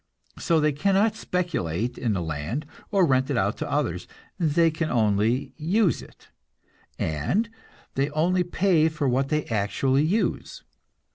[0.39, 4.07] So they cannot speculate in the land or rent it out to others;
[4.39, 6.29] they can only use it,
[6.97, 7.47] and
[7.93, 10.63] they only pay for what they actually use.